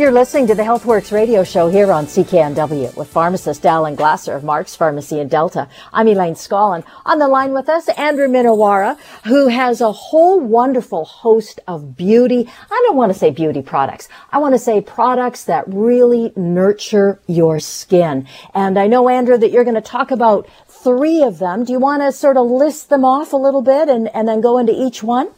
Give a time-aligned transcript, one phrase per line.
[0.00, 4.42] You're listening to the HealthWorks radio show here on CKNW with pharmacist Alan Glasser of
[4.42, 5.68] Mark's Pharmacy in Delta.
[5.92, 6.84] I'm Elaine Scollin.
[7.04, 12.48] On the line with us, Andrew Minowara, who has a whole wonderful host of beauty.
[12.70, 14.08] I don't want to say beauty products.
[14.32, 18.26] I want to say products that really nurture your skin.
[18.54, 21.62] And I know, Andrew, that you're going to talk about three of them.
[21.64, 24.40] Do you want to sort of list them off a little bit and, and then
[24.40, 25.30] go into each one?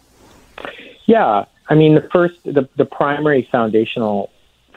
[1.06, 1.46] Yeah.
[1.68, 4.30] I mean, the first, the, the primary foundational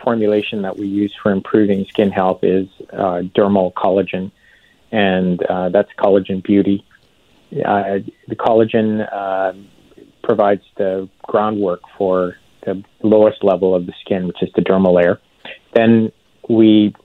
[0.05, 4.31] formulation that we use for improving skin health is uh, dermal collagen,
[4.91, 6.85] and uh, that's collagen beauty.
[7.51, 9.53] Uh, the collagen uh,
[10.23, 15.19] provides the groundwork for the lowest level of the skin, which is the dermal layer.
[15.73, 16.11] Then
[16.47, 16.95] we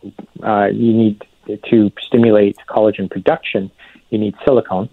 [0.43, 1.27] uh, you need
[1.71, 3.71] to stimulate collagen production.
[4.11, 4.91] You need silicone,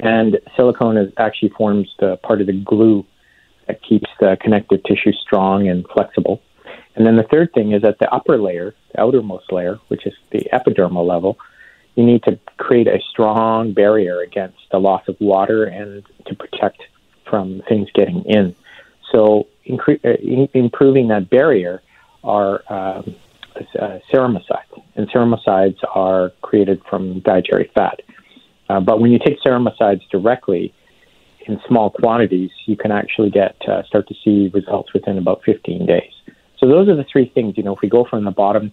[0.00, 3.04] and silicone is actually forms the part of the glue
[3.66, 6.40] that keeps the connective tissue strong and flexible.
[6.96, 10.14] And then the third thing is at the upper layer, the outermost layer, which is
[10.30, 11.38] the epidermal level,
[11.96, 16.82] you need to create a strong barrier against the loss of water and to protect
[17.28, 18.54] from things getting in.
[19.12, 21.82] So incre- uh, improving that barrier
[22.22, 23.14] are um,
[23.56, 28.00] uh, ceramicides, and ceramicides are created from dietary fat.
[28.68, 30.74] Uh, but when you take ceramicides directly
[31.46, 35.86] in small quantities, you can actually get uh, start to see results within about 15
[35.86, 36.13] days.
[36.64, 37.58] So those are the three things.
[37.58, 38.72] You know, if we go from the bottom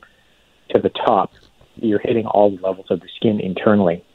[0.69, 1.33] to the top,
[1.75, 4.05] you're hitting all the levels of the skin internally.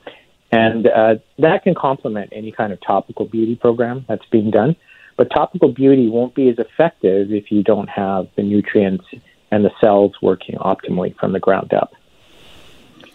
[0.50, 4.76] And uh, that can complement any kind of topical beauty program that's being done.
[5.18, 9.04] But topical beauty won't be as effective if you don't have the nutrients
[9.50, 11.92] and the cells working optimally from the ground up.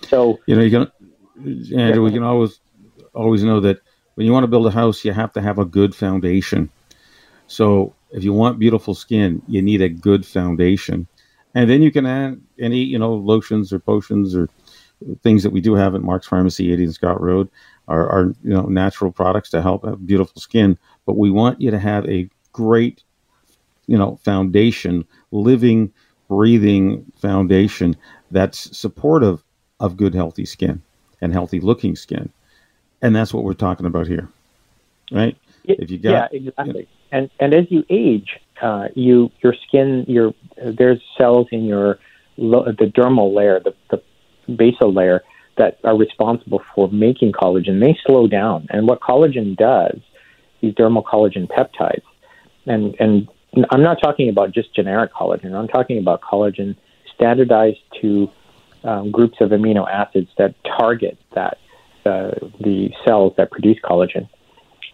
[0.04, 0.92] So you know, you can,
[1.76, 2.00] Andrew, yeah.
[2.00, 2.60] we can always
[3.16, 3.80] always know that
[4.14, 6.70] when you want to build a house, you have to have a good foundation.
[7.48, 11.08] So if you want beautiful skin, you need a good foundation.
[11.56, 14.50] And then you can add any, you know, lotions or potions or
[15.24, 17.50] things that we do have at Mark's Pharmacy, 80 Scott Road,
[17.88, 20.78] are, are, you know, natural products to help have beautiful skin.
[21.06, 23.04] But we want you to have a great,
[23.88, 25.92] you know, foundation, living,
[26.30, 27.96] breathing foundation
[28.30, 29.44] that's supportive
[29.80, 30.82] of good, healthy skin
[31.20, 32.30] and healthy looking skin.
[33.02, 34.30] And that's what we're talking about here,
[35.12, 35.36] right?
[35.78, 36.88] If you got, yeah, exactly.
[37.12, 42.00] And and as you age, uh, you your skin, your there's cells in your
[42.38, 44.02] the dermal layer, the, the
[44.54, 45.22] basal layer
[45.58, 47.80] that are responsible for making collagen.
[47.80, 50.00] They slow down, and what collagen does,
[50.62, 52.04] these dermal collagen peptides,
[52.66, 53.28] and and
[53.70, 55.54] I'm not talking about just generic collagen.
[55.54, 56.76] I'm talking about collagen
[57.14, 58.30] standardized to
[58.84, 61.58] um, groups of amino acids that target that
[62.06, 64.28] uh, the cells that produce collagen.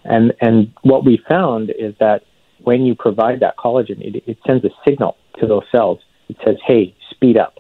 [0.08, 2.24] And and what we found is that
[2.64, 6.00] when you provide that collagen, it, it sends a signal to those cells.
[6.30, 7.60] It says, "Hey, speed up."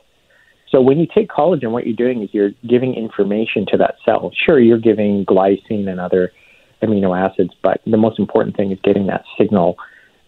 [0.69, 4.31] So when you take collagen, what you're doing is you're giving information to that cell.
[4.45, 6.31] Sure, you're giving glycine and other
[6.81, 9.77] amino acids, but the most important thing is getting that signal,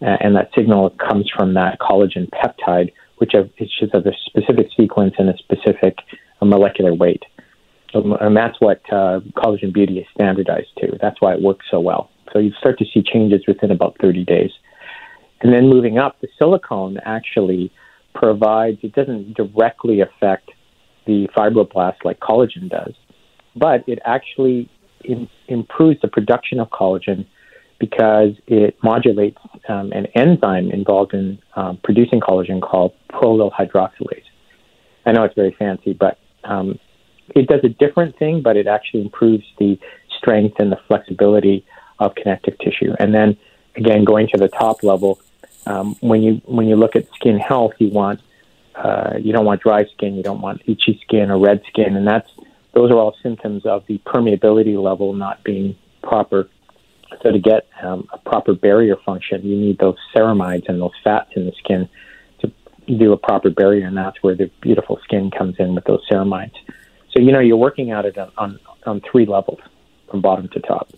[0.02, 5.14] uh, and that signal comes from that collagen peptide, which is just a specific sequence
[5.18, 5.98] and a specific
[6.40, 7.22] uh, molecular weight.
[7.94, 10.98] Um, and that's what uh, collagen beauty is standardized to.
[11.00, 12.10] That's why it works so well.
[12.32, 14.50] So you start to see changes within about 30 days.
[15.40, 17.72] And then moving up, the silicone actually
[18.14, 20.50] provides, it doesn't directly affect
[21.06, 22.94] the fibroblast like collagen does,
[23.56, 24.70] but it actually
[25.04, 27.26] in, improves the production of collagen
[27.78, 29.38] because it modulates
[29.68, 34.22] um, an enzyme involved in um, producing collagen called prolyl hydroxylase.
[35.06, 36.78] I know it's very fancy, but um,
[37.34, 39.78] it does a different thing, but it actually improves the
[40.16, 41.64] strength and the flexibility
[41.98, 42.94] of connective tissue.
[42.98, 43.36] And then
[43.76, 45.20] again, going to the top level,
[45.66, 48.20] um, when you when you look at skin health, you want
[48.74, 52.06] uh, you don't want dry skin, you don't want itchy skin or red skin, and
[52.06, 52.30] that's
[52.72, 56.48] those are all symptoms of the permeability level not being proper.
[57.22, 61.30] So to get um, a proper barrier function, you need those ceramides and those fats
[61.34, 61.88] in the skin
[62.40, 62.52] to,
[62.86, 66.54] do a proper barrier, and that's where the beautiful skin comes in with those ceramides.
[67.12, 69.60] So you know you're working at it on on, on three levels,
[70.10, 70.92] from bottom to top.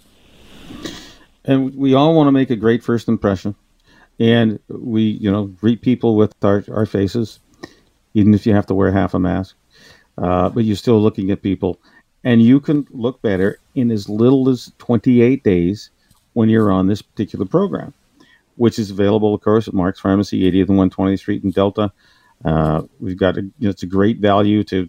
[1.44, 3.54] And we all want to make a great first impression,
[4.18, 7.40] and we you know greet people with our our faces,
[8.14, 9.56] even if you have to wear half a mask.
[10.18, 11.80] Uh, but you're still looking at people,
[12.22, 15.90] and you can look better in as little as 28 days
[16.34, 17.94] when you're on this particular program
[18.56, 21.92] which is available, of course, at Mark's Pharmacy, 80th and 120th Street in Delta.
[22.44, 24.88] Uh, we've got a, you know, it's a great value to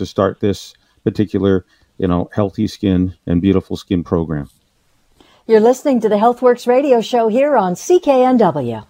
[0.00, 0.74] to start this
[1.04, 1.64] particular,
[1.98, 4.48] you know, healthy skin and beautiful skin program.
[5.46, 8.86] You're listening to the HealthWorks radio show here on CKNW.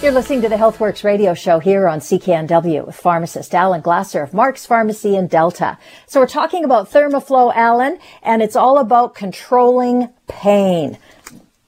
[0.00, 4.32] You're listening to the HealthWorks radio show here on CKNW with pharmacist Alan Glasser of
[4.32, 5.76] Mark's Pharmacy in Delta.
[6.06, 10.98] So we're talking about Thermoflow, Alan, and it's all about controlling pain.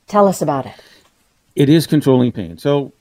[0.07, 0.75] Tell us about it.
[1.57, 2.57] It is controlling pain.
[2.57, 2.93] So,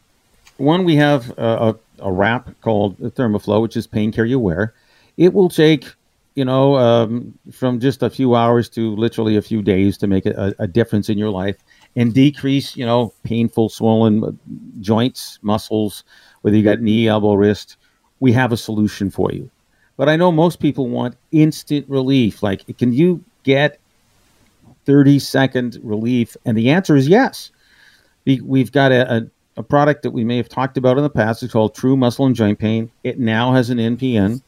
[0.57, 1.75] one, we have a, a,
[2.09, 4.73] a wrap called Thermoflow, which is pain care you wear.
[5.19, 5.86] It will take,
[6.36, 10.25] you know, um, from just a few hours to literally a few days to make
[10.25, 11.57] a, a difference in your life
[11.98, 14.39] and decrease, you know, painful, swollen
[14.80, 16.06] joints, muscles,
[16.42, 17.75] whether you got knee, elbow, wrist.
[18.21, 19.51] We have a solution for you.
[19.98, 22.42] But I know most people want instant relief.
[22.42, 23.77] Like, can you get
[24.86, 26.38] 30 second relief?
[26.45, 27.51] And the answer is yes.
[28.25, 29.27] We, have got a, a,
[29.57, 31.44] a, product that we may have talked about in the past.
[31.44, 32.89] It's called True Muscle and Joint Pain.
[33.04, 34.42] It now has an NPN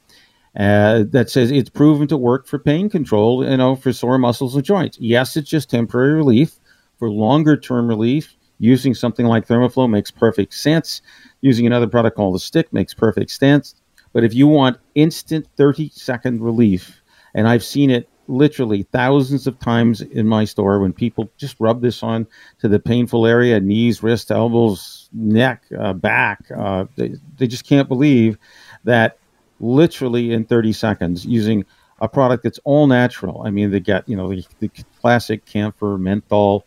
[0.60, 4.56] uh, that says it's proven to work for pain control, you know, for sore muscles
[4.56, 4.98] and joints.
[5.00, 6.58] Yes, it's just temporary relief.
[7.00, 11.02] For longer term relief, using something like Thermoflow makes perfect sense.
[11.42, 13.74] Using another product called the Stick makes perfect sense.
[14.14, 17.02] But if you want instant 30 second relief,
[17.34, 21.82] and I've seen it literally thousands of times in my store when people just rub
[21.82, 22.28] this on
[22.60, 27.90] to the painful area knees wrists elbows neck uh, back uh, they, they just can't
[27.90, 28.38] believe
[28.86, 29.18] that
[29.62, 31.66] literally in 30 seconds using
[32.00, 34.70] a product that's all natural i mean they get you know the, the
[35.00, 36.66] classic camphor menthol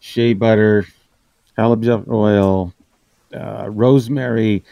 [0.00, 0.86] shea butter
[1.56, 2.72] halibut oil
[3.34, 4.64] uh, rosemary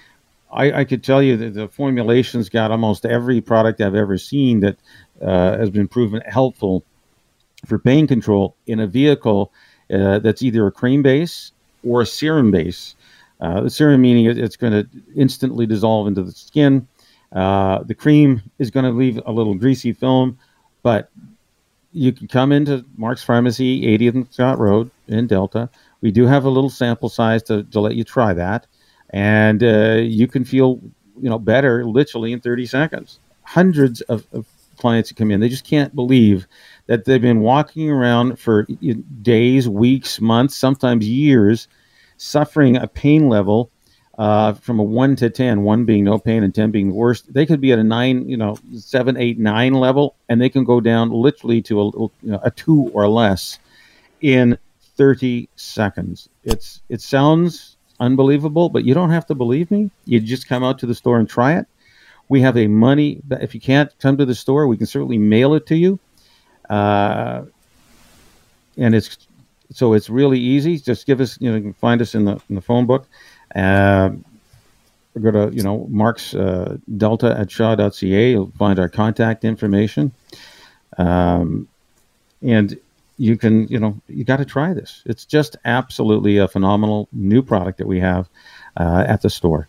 [0.51, 4.61] I, I, could tell you that the formulations got almost every product I've ever seen
[4.61, 4.79] that
[5.21, 6.85] uh, has been proven helpful
[7.67, 9.53] for pain control in a vehicle
[9.93, 11.53] uh, that's either a cream base
[11.85, 12.95] or a serum base.
[13.41, 16.87] Uh, the serum meaning it's going to instantly dissolve into the skin.
[17.33, 20.39] Uh, the cream is going to leave a little greasy film,
[20.83, 21.11] but
[21.93, 25.69] you can come into Mark's Pharmacy, 80th and Scott Road in Delta.
[26.01, 28.67] We do have a little sample size to, to let you try that,
[29.11, 30.81] and uh, you can feel
[31.21, 33.19] you know better literally in 30 seconds.
[33.43, 34.47] Hundreds of, of
[34.79, 35.41] clients that come in.
[35.41, 36.47] They just can't believe
[36.87, 38.67] that they've been walking around for
[39.23, 41.69] days, weeks, months, sometimes years,
[42.17, 43.71] suffering a pain level
[44.19, 47.33] uh, from a one to 10, one being no pain and 10 being the worst.
[47.33, 50.65] They could be at a nine, you know, seven, eight, nine level, and they can
[50.65, 53.59] go down literally to a, you know, a two or less
[54.21, 54.59] in
[54.97, 56.29] 30 seconds.
[56.45, 59.91] It's It sounds unbelievable, but you don't have to believe me.
[60.05, 61.67] You just come out to the store and try it
[62.29, 63.21] we have a money.
[63.31, 65.99] If you can't come to the store, we can certainly mail it to you.
[66.69, 67.43] Uh,
[68.77, 69.27] and it's
[69.73, 70.79] so it's really easy.
[70.79, 73.07] Just give us, you know, find us in the in the phone book.
[73.55, 74.11] Uh,
[75.21, 78.31] go to you know Mark's uh, Delta at Shaw.ca.
[78.31, 80.13] You'll find our contact information.
[80.97, 81.69] Um,
[82.43, 82.79] and
[83.19, 85.03] you can, you know, you got to try this.
[85.05, 88.29] It's just absolutely a phenomenal new product that we have
[88.77, 89.69] uh, at the store.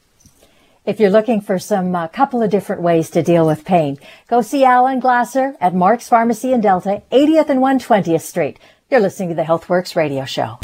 [0.85, 4.41] If you're looking for some uh, couple of different ways to deal with pain, go
[4.41, 8.59] see Alan Glasser at Mark's Pharmacy in Delta, 80th and 120th Street.
[8.89, 10.57] You're listening to the HealthWorks radio show.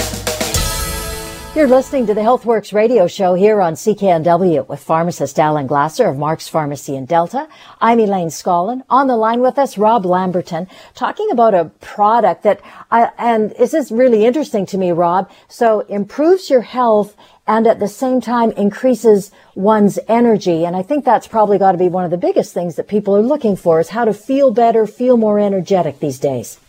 [1.56, 6.18] You're listening to the HealthWorks radio show here on CKNW with pharmacist Alan Glasser of
[6.18, 7.48] Mark's Pharmacy in Delta.
[7.80, 8.84] I'm Elaine Scollin.
[8.90, 12.60] On the line with us, Rob Lamberton, talking about a product that,
[12.92, 15.32] I, and this is really interesting to me, Rob.
[15.48, 17.16] So improves your health
[17.48, 20.66] and at the same time increases one's energy.
[20.66, 23.16] And I think that's probably got to be one of the biggest things that people
[23.16, 26.60] are looking for is how to feel better, feel more energetic these days.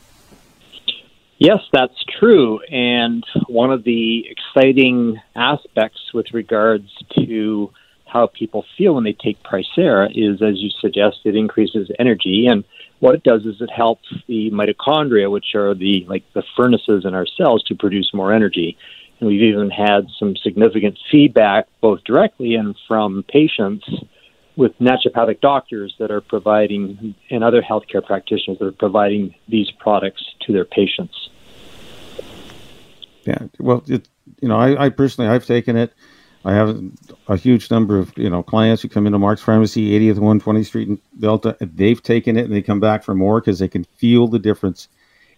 [1.38, 2.60] Yes, that's true.
[2.70, 7.70] And one of the exciting aspects with regards to
[8.06, 12.46] how people feel when they take Pricera is, as you suggest, it increases energy.
[12.46, 12.64] And
[13.00, 17.14] what it does is it helps the mitochondria, which are the like the furnaces in
[17.14, 18.78] our cells, to produce more energy.
[19.20, 23.86] And we've even had some significant feedback, both directly and from patients,
[24.56, 30.24] with naturopathic doctors that are providing, and other healthcare practitioners that are providing these products
[30.40, 31.28] to their patients.
[33.24, 34.08] Yeah, well, it,
[34.40, 35.92] you know, I, I, personally, I've taken it.
[36.44, 36.80] I have
[37.26, 40.88] a huge number of you know clients who come into Mark's Pharmacy, 80th 120th Street
[40.88, 41.56] in Delta.
[41.60, 44.88] They've taken it and they come back for more because they can feel the difference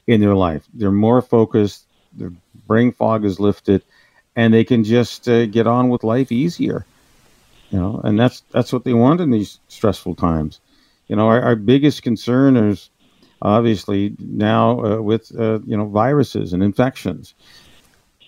[0.07, 0.67] in their life.
[0.75, 1.87] They're more focused.
[2.13, 2.33] Their
[2.67, 3.83] brain fog is lifted,
[4.37, 6.85] and they can just uh, get on with life easier.
[7.71, 10.61] You know, and that's that's what they want in these stressful times.
[11.09, 12.91] You know, our, our biggest concern is
[13.43, 17.35] obviously now uh, with uh, you know viruses and infections.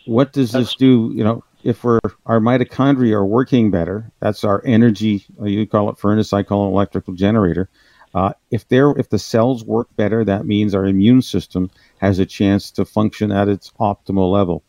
[0.07, 1.13] What does this do?
[1.15, 5.25] You know, if we're our mitochondria are working better, that's our energy.
[5.41, 7.69] Uh, you call it furnace, I call it electrical generator.
[8.15, 12.27] Uh, if they're if the cells work better, that means our immune system has a
[12.27, 14.65] chance to function at its optimal level.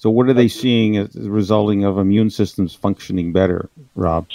[0.00, 4.26] So, what are they seeing as resulting of immune systems functioning better, Rob?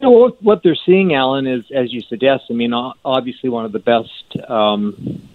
[0.00, 2.44] You know, what they're seeing, Alan, is as you suggest.
[2.48, 5.28] I mean, obviously, one of the best um,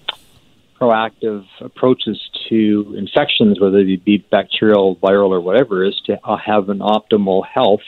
[0.81, 2.19] proactive approaches
[2.49, 7.45] to infections, whether they be bacterial, viral, or whatever, is to uh, have an optimal
[7.45, 7.85] health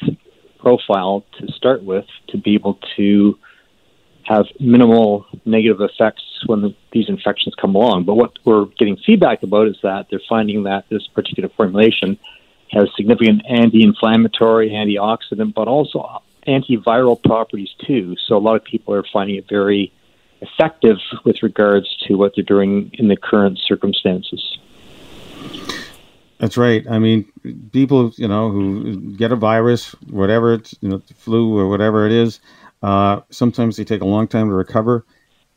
[0.60, 3.40] profile to start with to be able to
[4.22, 8.06] have minimal negative effects when the, these infections come along.
[8.06, 12.18] But what we're getting feedback about is that they're finding that this particular formulation
[12.72, 18.16] has significant anti-inflammatory, antioxidant, but also antiviral properties too.
[18.28, 19.92] So a lot of people are finding it very
[20.42, 24.58] effective with regards to what they're doing in the current circumstances.
[26.38, 26.86] That's right.
[26.90, 27.32] I mean,
[27.72, 32.12] people, you know, who get a virus, whatever it's, you know, flu or whatever it
[32.12, 32.42] is,
[32.84, 35.06] uh, sometimes they take a long time to recover.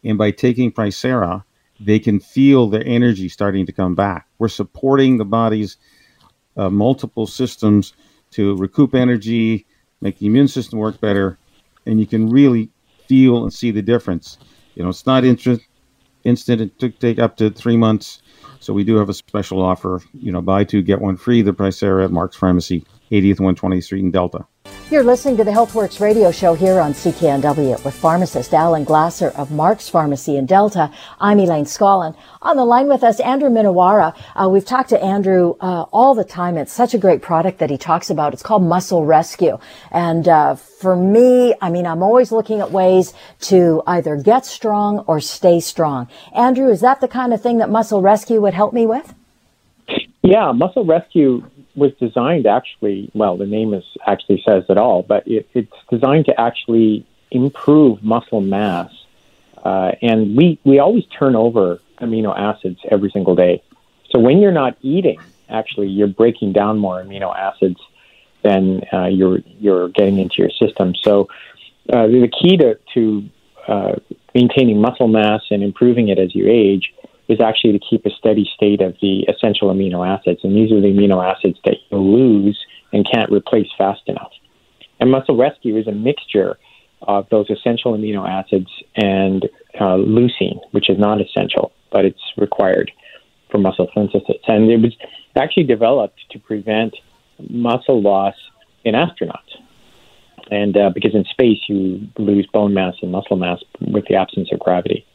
[0.04, 1.44] And by taking Pricera,
[1.80, 4.26] they can feel their energy starting to come back.
[4.38, 5.76] We're supporting the body's
[6.56, 7.92] uh, multiple systems
[8.32, 9.66] to recoup energy,
[10.00, 11.38] make the immune system work better,
[11.86, 12.70] and you can really
[13.06, 14.38] feel and see the difference.
[14.74, 15.62] You know, it's not instant.
[16.24, 16.60] Instant.
[16.60, 18.22] It took take up to three months.
[18.60, 20.02] So we do have a special offer.
[20.12, 21.42] You know, buy two get one free.
[21.42, 24.46] The Pricera at Mark's Pharmacy, 80th 120th Street in Delta.
[24.90, 29.50] You're listening to the HealthWorks radio show here on CKNW with pharmacist Alan Glasser of
[29.50, 30.90] Mark's Pharmacy in Delta.
[31.20, 32.16] I'm Elaine Scollin.
[32.40, 34.16] On the line with us, Andrew Minowara.
[34.34, 36.56] Uh, we've talked to Andrew uh, all the time.
[36.56, 38.32] It's such a great product that he talks about.
[38.32, 39.58] It's called Muscle Rescue.
[39.90, 45.00] And uh, for me, I mean, I'm always looking at ways to either get strong
[45.00, 46.08] or stay strong.
[46.34, 49.12] Andrew, is that the kind of thing that Muscle Rescue would help me with?
[50.22, 51.44] Yeah, Muscle Rescue
[51.78, 56.26] was designed actually, well, the name is actually says it all, but it, it's designed
[56.26, 58.92] to actually improve muscle mass.
[59.64, 63.62] Uh, and we, we always turn over amino acids every single day.
[64.10, 67.80] So when you're not eating, actually, you're breaking down more amino acids
[68.42, 70.94] than uh, you're, you're getting into your system.
[71.02, 71.28] So
[71.92, 73.28] uh, the key to, to
[73.66, 73.96] uh,
[74.34, 76.94] maintaining muscle mass and improving it as you age
[77.28, 80.40] is actually to keep a steady state of the essential amino acids.
[80.42, 82.58] And these are the amino acids that you lose
[82.92, 84.32] and can't replace fast enough.
[85.00, 86.58] And muscle rescue is a mixture
[87.02, 89.44] of those essential amino acids and
[89.78, 92.90] uh, leucine, which is not essential, but it's required
[93.50, 94.42] for muscle synthesis.
[94.46, 94.96] And it was
[95.36, 96.96] actually developed to prevent
[97.48, 98.34] muscle loss
[98.84, 99.54] in astronauts.
[100.50, 104.48] And uh, because in space you lose bone mass and muscle mass with the absence
[104.50, 105.06] of gravity.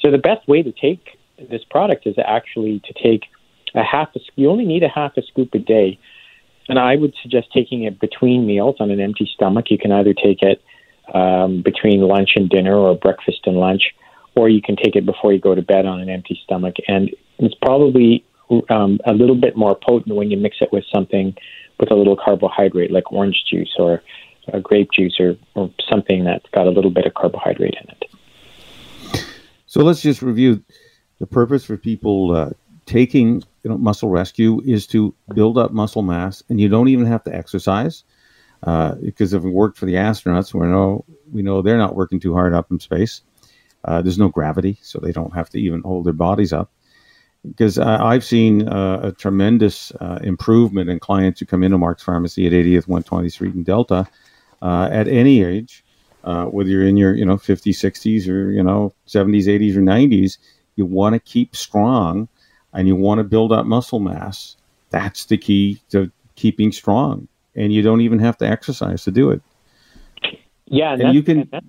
[0.00, 3.24] So the best way to take this product is actually to take
[3.74, 5.98] a half a you only need a half a scoop a day.
[6.68, 9.66] And i would suggest taking it between meals on an empty stomach.
[9.70, 10.62] You can either take it
[11.12, 13.82] um, between lunch and dinner or breakfast and lunch
[14.36, 16.76] or you can take it before you go to bed on an empty stomach.
[16.88, 18.24] And it's probably
[18.68, 21.34] um, a little bit more potent when you mix it with something
[21.78, 24.02] with a little carbohydrate like orange juice or
[24.62, 29.24] grape juice or, or something that's got a little bit of carbohydrate in it.
[29.66, 30.62] So let's just review
[31.18, 32.50] the purpose for people uh,
[32.86, 37.06] taking you know, muscle rescue is to build up muscle mass, and you don't even
[37.06, 38.04] have to exercise.
[38.62, 42.18] Uh, because if it worked for the astronauts, we know we know they're not working
[42.18, 43.20] too hard up in space.
[43.84, 46.70] Uh, there's no gravity, so they don't have to even hold their bodies up.
[47.46, 52.02] Because uh, I've seen uh, a tremendous uh, improvement in clients who come into Mark's
[52.02, 54.08] Pharmacy at 80th 120th Street in Delta
[54.62, 55.84] at any age,
[56.22, 60.38] whether you're in your you know 50s, 60s, or you know 70s, 80s, or 90s
[60.76, 62.28] you want to keep strong
[62.72, 64.56] and you want to build up muscle mass.
[64.90, 67.28] That's the key to keeping strong.
[67.56, 69.40] And you don't even have to exercise to do it.
[70.66, 71.48] Yeah, and, you can.
[71.50, 71.66] That's,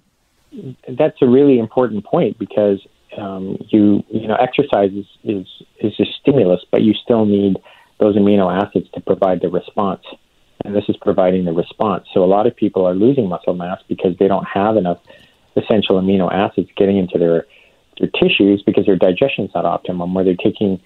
[0.97, 2.85] that's a really important point because
[3.17, 5.47] um, you you know exercise is, is
[5.79, 7.57] is a stimulus, but you still need
[8.00, 10.03] those amino acids to provide the response,
[10.63, 12.07] and this is providing the response.
[12.13, 15.00] So a lot of people are losing muscle mass because they don't have enough
[15.55, 17.45] essential amino acids getting into their
[18.00, 20.82] their tissues because their digestion is not optimum, where they're taking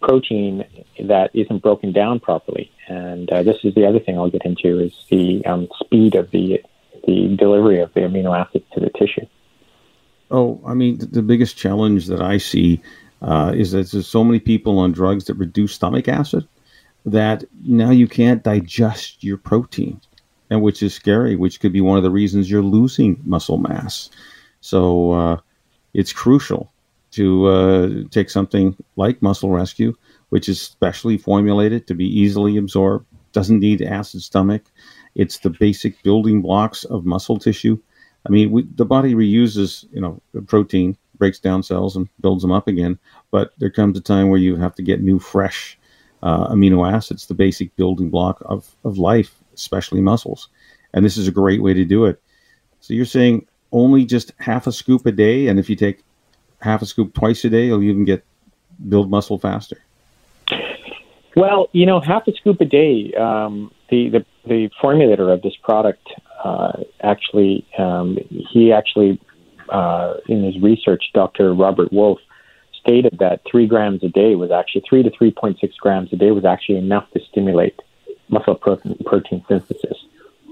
[0.00, 0.64] protein
[1.02, 2.70] that isn't broken down properly.
[2.88, 6.30] And uh, this is the other thing I'll get into is the um, speed of
[6.30, 6.62] the
[7.06, 9.26] the delivery of the amino acids to the tissue.
[10.30, 12.80] Oh, I mean, the biggest challenge that I see
[13.20, 16.48] uh, is that there's so many people on drugs that reduce stomach acid
[17.04, 20.00] that now you can't digest your protein,
[20.48, 24.08] and which is scary, which could be one of the reasons you're losing muscle mass.
[24.60, 25.36] So uh,
[25.94, 26.72] it's crucial
[27.12, 29.94] to uh, take something like Muscle Rescue,
[30.30, 34.64] which is specially formulated to be easily absorbed, doesn't need acid stomach.
[35.14, 37.78] It's the basic building blocks of muscle tissue.
[38.26, 42.50] I mean, we, the body reuses, you know, protein, breaks down cells and builds them
[42.50, 42.98] up again.
[43.30, 45.78] But there comes a time where you have to get new, fresh
[46.22, 50.48] uh, amino acids, the basic building block of, of life, especially muscles.
[50.94, 52.20] And this is a great way to do it.
[52.80, 56.02] So you're saying only just half a scoop a day, and if you take
[56.60, 58.24] half a scoop twice a day, you'll even get
[58.88, 59.76] build muscle faster.
[61.36, 63.12] Well, you know, half a scoop a day.
[63.14, 66.06] Um, the, the the formulator of this product
[66.44, 69.18] uh, actually, um, he actually,
[69.70, 71.54] uh, in his research, Dr.
[71.54, 72.20] Robert Wolfe
[72.78, 76.16] stated that three grams a day was actually three to three point six grams a
[76.16, 77.80] day was actually enough to stimulate
[78.28, 79.96] muscle protein, protein synthesis.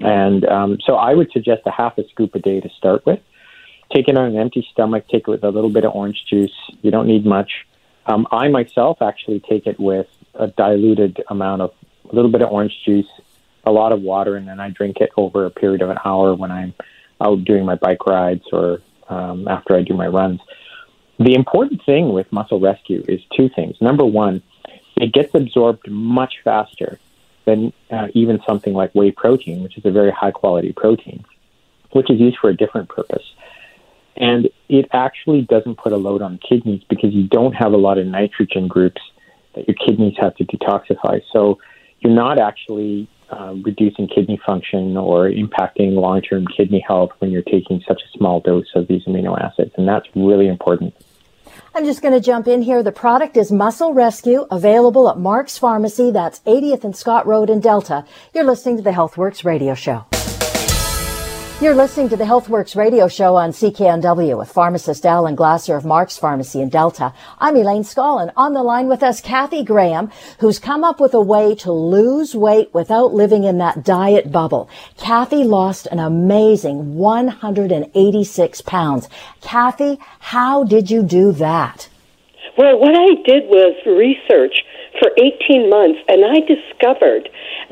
[0.00, 3.20] And um, so I would suggest a half a scoop a day to start with.
[3.92, 5.06] Take it on an empty stomach.
[5.08, 6.54] Take it with a little bit of orange juice.
[6.80, 7.66] You don't need much.
[8.06, 11.72] Um, I myself actually take it with a diluted amount of
[12.10, 13.06] a little bit of orange juice,
[13.64, 16.34] a lot of water, and then I drink it over a period of an hour
[16.34, 16.74] when I'm
[17.20, 20.40] out doing my bike rides or um, after I do my runs.
[21.18, 23.76] The important thing with Muscle Rescue is two things.
[23.80, 24.42] Number one,
[24.96, 26.98] it gets absorbed much faster
[27.44, 31.24] than uh, even something like whey protein, which is a very high quality protein,
[31.92, 33.24] which is used for a different purpose.
[34.16, 37.98] And it actually doesn't put a load on kidneys because you don't have a lot
[37.98, 39.00] of nitrogen groups
[39.54, 41.22] that your kidneys have to detoxify.
[41.32, 41.58] So
[42.00, 47.42] you're not actually uh, reducing kidney function or impacting long term kidney health when you're
[47.42, 49.72] taking such a small dose of these amino acids.
[49.76, 50.94] And that's really important.
[51.74, 52.82] I'm just going to jump in here.
[52.82, 56.10] The product is Muscle Rescue, available at Mark's Pharmacy.
[56.10, 58.04] That's 80th and Scott Road in Delta.
[58.34, 60.11] You're listening to the HealthWorks radio show.
[61.62, 66.18] You're listening to the HealthWorks radio show on CKNW with pharmacist Alan Glasser of Mark's
[66.18, 67.14] Pharmacy in Delta.
[67.38, 68.32] I'm Elaine Scollin.
[68.36, 72.34] On the line with us, Kathy Graham, who's come up with a way to lose
[72.34, 74.68] weight without living in that diet bubble.
[74.98, 79.08] Kathy lost an amazing 186 pounds.
[79.40, 81.88] Kathy, how did you do that?
[82.58, 84.64] Well, what I did was research
[85.00, 87.28] for 18 months, and I discovered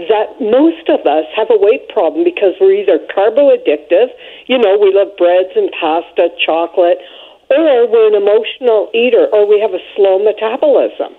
[0.09, 4.09] that most of us have a weight problem because we're either carbo addictive,
[4.47, 6.99] you know, we love breads and pasta, chocolate,
[7.51, 11.13] or we're an emotional eater, or we have a slow metabolism.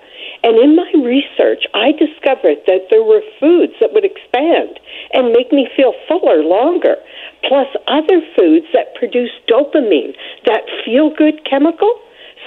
[0.44, 4.80] And in my research, I discovered that there were foods that would expand
[5.14, 6.96] and make me feel fuller longer,
[7.48, 11.94] plus other foods that produce dopamine, that feel good chemical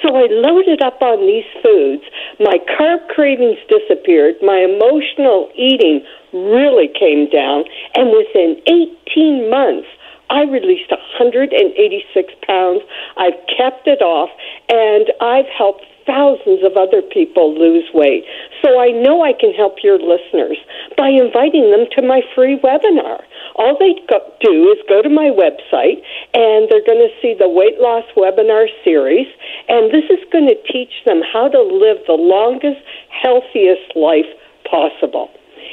[0.04, 2.02] so I loaded up on these foods.
[2.38, 4.36] My carb cravings disappeared.
[4.42, 7.64] My emotional eating really came down.
[7.94, 9.88] And within 18 months,
[10.28, 12.82] I released 186 pounds.
[13.16, 14.30] I've kept it off,
[14.68, 18.24] and I've helped thousands of other people lose weight.
[18.62, 20.58] So I know I can help your listeners
[20.96, 23.22] by inviting them to my free webinar.
[23.56, 23.94] All they
[24.40, 28.66] do is go to my website and they're going to see the weight loss webinar
[28.82, 29.26] series.
[29.68, 34.28] And this is going to teach them how to live the longest, healthiest life
[34.68, 35.30] possible.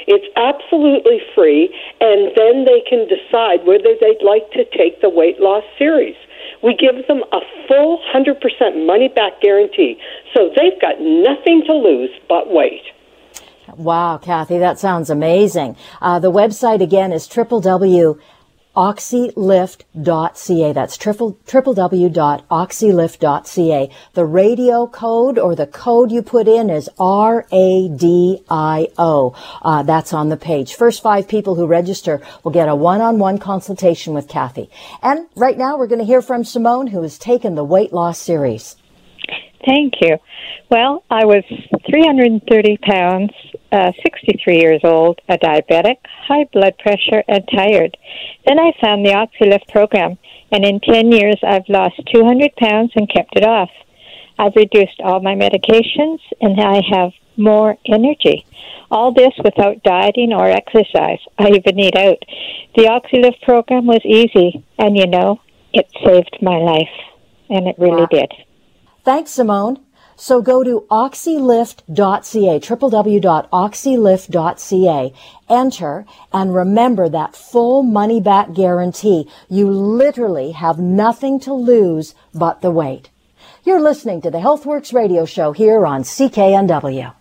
[0.07, 5.39] It's absolutely free, and then they can decide whether they'd like to take the weight
[5.39, 6.15] loss series.
[6.63, 9.97] We give them a full 100% money back guarantee.
[10.33, 12.83] So they've got nothing to lose but weight.
[13.77, 15.77] Wow, Kathy, that sounds amazing.
[16.01, 17.27] Uh, the website again is
[18.75, 20.73] www.oxylift.ca.
[20.73, 23.89] That's triple, www.oxylift.ca.
[24.13, 27.45] The radio code or the code you put in is R-A-D-I-O.
[29.61, 30.75] Uh, that's on the page.
[30.75, 34.69] First five people who register will get a one-on-one consultation with Kathy.
[35.01, 38.19] And right now we're going to hear from Simone who has taken the weight loss
[38.19, 38.75] series.
[39.65, 40.17] Thank you.
[40.69, 41.43] Well, I was
[41.89, 43.31] 330 pounds,
[43.71, 47.97] uh, 63 years old, a diabetic, high blood pressure, and tired.
[48.45, 50.17] Then I found the OxyLift program,
[50.51, 53.69] and in 10 years I've lost 200 pounds and kept it off.
[54.37, 58.45] I've reduced all my medications, and I have more energy.
[58.89, 61.19] All this without dieting or exercise.
[61.37, 62.17] I even eat out.
[62.75, 65.39] The OxyLift program was easy, and you know,
[65.73, 66.95] it saved my life,
[67.49, 68.07] and it really wow.
[68.07, 68.33] did.
[69.03, 69.79] Thanks, Simone.
[70.23, 75.13] So go to oxylift.ca, www.oxylift.ca,
[75.49, 79.27] enter, and remember that full money back guarantee.
[79.49, 83.09] You literally have nothing to lose but the weight.
[83.63, 87.15] You're listening to the HealthWorks radio show here on CKNW.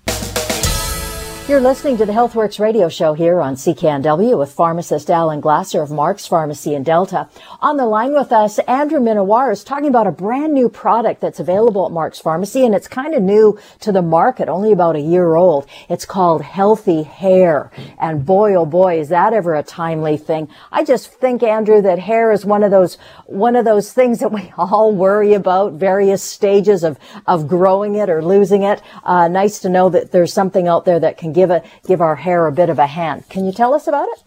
[1.49, 5.91] You're listening to the HealthWorks radio show here on CKNW with pharmacist Alan Glasser of
[5.91, 7.29] Mark's Pharmacy in Delta.
[7.61, 11.41] On the line with us, Andrew Minowar is talking about a brand new product that's
[11.41, 15.01] available at Mark's Pharmacy and it's kind of new to the market, only about a
[15.01, 15.67] year old.
[15.89, 17.73] It's called Healthy Hair.
[17.99, 20.49] And boy, oh boy, is that ever a timely thing.
[20.71, 24.31] I just think, Andrew, that hair is one of those, one of those things that
[24.31, 28.81] we all worry about, various stages of, of growing it or losing it.
[29.03, 32.17] Uh, nice to know that there's something out there that can give a give our
[32.17, 33.27] hair a bit of a hand.
[33.31, 34.23] Can you tell us about it?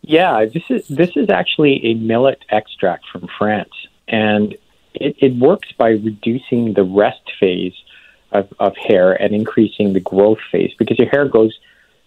[0.00, 3.74] Yeah, this is this is actually a millet extract from France,
[4.08, 4.54] and
[4.94, 7.74] it, it works by reducing the rest phase
[8.32, 11.56] of, of hair and increasing the growth phase because your hair goes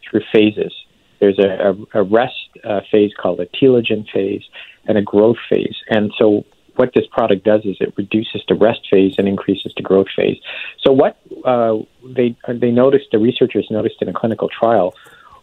[0.03, 0.73] through phases.
[1.19, 4.43] There's a, a, a rest uh, phase called a telogen phase
[4.85, 8.81] and a growth phase, and so what this product does is it reduces the rest
[8.89, 10.39] phase and increases the growth phase.
[10.81, 14.95] So what uh, they they noticed, the researchers noticed in a clinical trial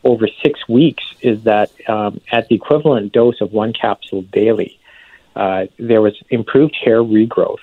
[0.05, 4.79] over six weeks is that um, at the equivalent dose of one capsule daily,
[5.37, 7.59] uh, there was improved hair regrowth.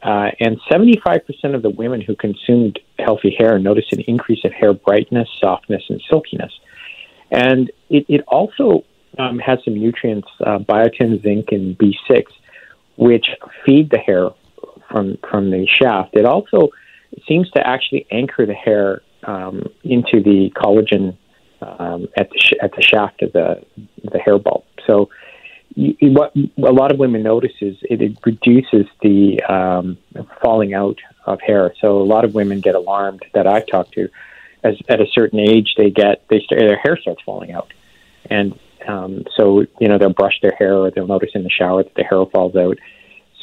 [0.00, 4.72] Uh, and 75% of the women who consumed healthy hair noticed an increase of hair
[4.72, 6.52] brightness, softness, and silkiness.
[7.32, 8.84] And it, it also
[9.18, 12.26] um, has some nutrients, uh, biotin, zinc, and B6,
[12.98, 13.26] which
[13.64, 14.30] feed the hair
[14.90, 16.14] from from the shaft.
[16.14, 16.68] It also
[17.26, 21.16] seems to actually anchor the hair um, into the collagen
[21.62, 23.64] um, at the sh- at the shaft of the
[24.02, 24.64] the hair bulb.
[24.86, 25.10] So,
[25.74, 29.96] you, what a lot of women notice is it, it reduces the um,
[30.42, 31.72] falling out of hair.
[31.80, 34.08] So a lot of women get alarmed that I've talked to,
[34.64, 37.72] as at a certain age they get they start, their hair starts falling out,
[38.28, 41.82] and um, so, you know, they'll brush their hair or they'll notice in the shower
[41.82, 42.78] that the hair falls out.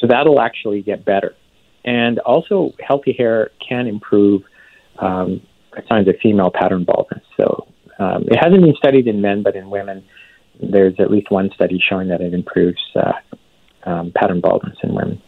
[0.00, 1.34] So that'll actually get better.
[1.84, 4.42] And also, healthy hair can improve
[4.98, 5.40] um,
[5.88, 7.22] signs of female pattern baldness.
[7.36, 7.68] So
[7.98, 10.04] um, it hasn't been studied in men, but in women,
[10.60, 13.12] there's at least one study showing that it improves uh,
[13.84, 15.22] um, pattern baldness in women.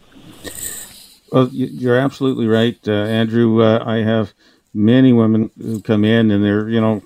[1.31, 3.61] Well, you're absolutely right, uh, Andrew.
[3.61, 4.33] Uh, I have
[4.73, 7.03] many women who come in and they're, you know,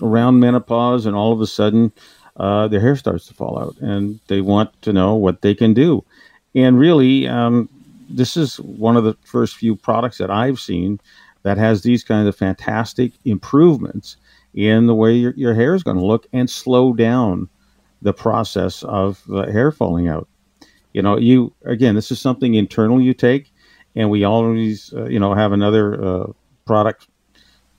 [0.00, 1.92] around menopause, and all of a sudden
[2.36, 5.74] uh, their hair starts to fall out, and they want to know what they can
[5.74, 6.04] do.
[6.54, 7.68] And really, um,
[8.08, 11.00] this is one of the first few products that I've seen
[11.42, 14.16] that has these kinds of fantastic improvements
[14.54, 17.48] in the way your, your hair is going to look and slow down
[18.02, 20.28] the process of the hair falling out.
[20.92, 23.50] You know, you again, this is something internal you take,
[23.96, 26.32] and we always, uh, you know, have another uh,
[26.66, 27.08] product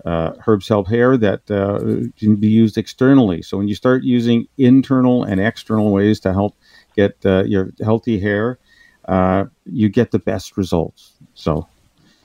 [0.05, 3.41] uh, Herbs Help Hair that uh, can be used externally.
[3.41, 6.55] So when you start using internal and external ways to help
[6.95, 8.59] get uh, your healthy hair,
[9.05, 11.13] uh, you get the best results.
[11.33, 11.67] So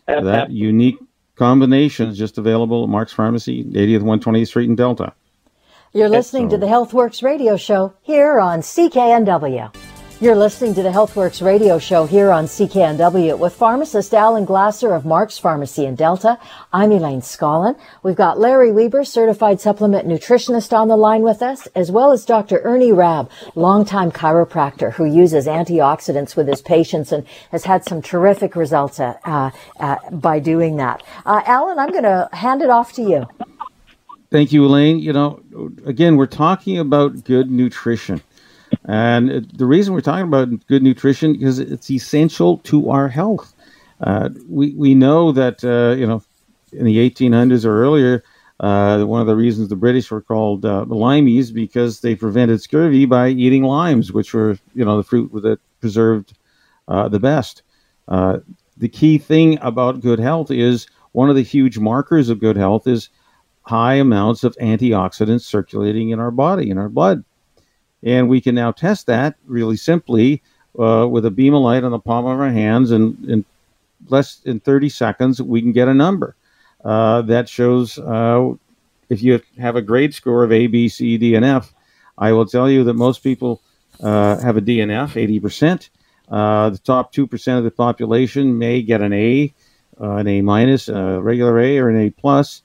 [0.06, 0.98] that unique
[1.36, 5.12] combination is just available at Mark's Pharmacy, 80th 120th Street in Delta.
[5.92, 6.56] You're listening so.
[6.56, 9.87] to the HealthWorks radio show here on CKNW.
[10.20, 15.04] You're listening to the HealthWorks radio show here on CKNW with pharmacist Alan Glasser of
[15.04, 16.40] Mark's Pharmacy in Delta.
[16.72, 17.78] I'm Elaine Scollin.
[18.02, 22.24] We've got Larry Weber, certified supplement nutritionist on the line with us, as well as
[22.24, 22.60] Dr.
[22.64, 28.56] Ernie Rabb, longtime chiropractor who uses antioxidants with his patients and has had some terrific
[28.56, 31.00] results uh, uh, by doing that.
[31.24, 33.28] Uh, Alan, I'm going to hand it off to you.
[34.32, 34.98] Thank you, Elaine.
[34.98, 35.40] You know,
[35.86, 38.20] again, we're talking about good nutrition.
[38.84, 43.54] And the reason we're talking about good nutrition is it's essential to our health.
[44.00, 46.22] Uh, we we know that uh, you know
[46.72, 48.22] in the 1800s or earlier,
[48.60, 53.06] uh, one of the reasons the British were called uh, limeys because they prevented scurvy
[53.06, 56.36] by eating limes, which were you know the fruit that preserved
[56.88, 57.62] uh, the best.
[58.08, 58.38] Uh,
[58.76, 62.86] the key thing about good health is one of the huge markers of good health
[62.86, 63.10] is
[63.62, 67.24] high amounts of antioxidants circulating in our body in our blood.
[68.02, 70.42] And we can now test that really simply
[70.78, 72.90] uh, with a beam of light on the palm of our hands.
[72.90, 73.44] And in
[74.08, 76.36] less than 30 seconds, we can get a number
[76.84, 78.52] uh, that shows uh,
[79.08, 81.74] if you have a grade score of A, B, C, D, and F.
[82.16, 83.60] I will tell you that most people
[84.00, 85.88] uh, have a D and F, 80%.
[86.28, 89.52] Uh, the top 2% of the population may get an A,
[90.00, 92.62] uh, an A minus, a regular A, or an A plus.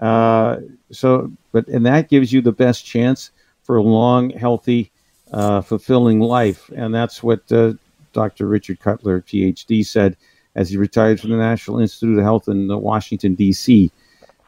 [0.00, 3.30] so, but and that gives you the best chance
[3.68, 4.90] for a long, healthy,
[5.30, 6.70] uh, fulfilling life.
[6.74, 7.74] And that's what uh,
[8.14, 8.46] Dr.
[8.46, 10.16] Richard Cutler, PhD, said
[10.54, 13.92] as he retired from the National Institute of Health in Washington, D.C.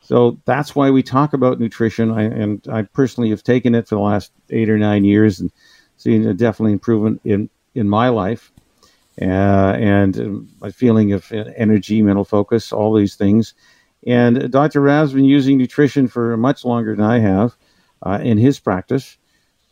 [0.01, 2.11] So that's why we talk about nutrition.
[2.11, 5.53] I, and I personally have taken it for the last eight or nine years and
[5.99, 8.51] seen a definitely improvement in, in my life.
[9.21, 13.53] Uh, and uh, my feeling of energy, mental focus, all these things.
[14.07, 14.81] And Dr.
[14.81, 17.55] Rab's been using nutrition for much longer than I have
[18.03, 19.17] uh, in his practice.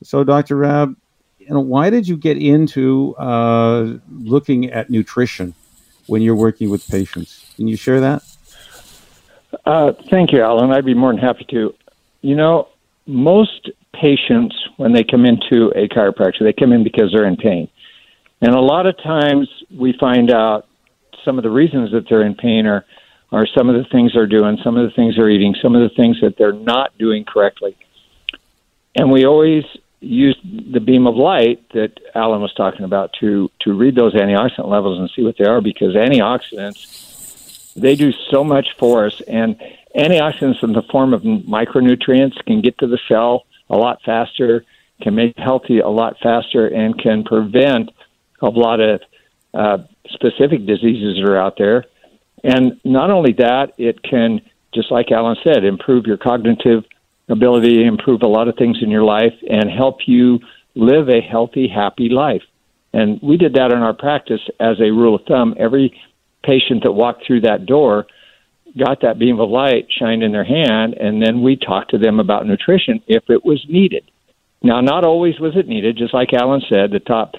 [0.02, 0.56] So, Dr.
[0.56, 0.96] Rab,
[1.38, 5.54] you know, why did you get into uh, looking at nutrition
[6.06, 7.44] when you're working with patients?
[7.56, 8.22] Can you share that?
[9.64, 10.70] Uh, thank you, Alan.
[10.70, 11.74] I'd be more than happy to.
[12.20, 12.68] You know,
[13.06, 17.68] most patients, when they come into a chiropractor, they come in because they're in pain.
[18.40, 20.66] And a lot of times we find out
[21.24, 22.84] some of the reasons that they're in pain are,
[23.32, 25.82] are some of the things they're doing, some of the things they're eating, some of
[25.82, 27.76] the things that they're not doing correctly.
[28.98, 29.64] And we always
[30.00, 34.68] use the beam of light that Alan was talking about to, to read those antioxidant
[34.68, 37.06] levels and see what they are because antioxidants
[37.76, 39.20] they do so much for us.
[39.22, 39.56] And
[39.96, 44.64] antioxidants in the form of micronutrients can get to the cell a lot faster,
[45.00, 47.90] can make healthy a lot faster, and can prevent
[48.40, 49.00] a lot of
[49.54, 51.84] uh, specific diseases that are out there.
[52.44, 54.40] And not only that, it can,
[54.74, 56.84] just like Alan said, improve your cognitive
[57.28, 60.40] ability, to improve a lot of things in your life, and help you
[60.74, 62.42] live a healthy, happy life.
[62.92, 65.54] And we did that in our practice as a rule of thumb.
[65.58, 65.98] Every
[66.42, 68.06] patient that walked through that door
[68.78, 72.20] got that beam of light shined in their hand, and then we talked to them
[72.20, 74.10] about nutrition if it was needed.
[74.62, 77.34] Now, not always was it needed, just like Alan said, the top,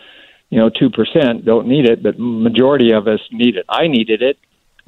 [0.49, 3.65] you know, two percent don't need it, but majority of us need it.
[3.69, 4.37] I needed it.